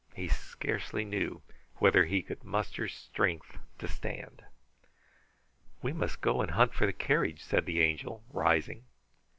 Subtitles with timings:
[0.15, 1.43] He scarcely knew
[1.75, 4.43] whether he could muster strength to stand.
[5.83, 8.85] "We must go and hunt for the carriage," said the Angel, rising.